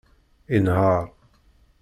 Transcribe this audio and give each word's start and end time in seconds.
Inehheṛ. 0.55 1.03